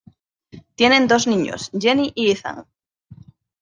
[0.73, 2.65] Tienen dos niños, Jennie y Ethan.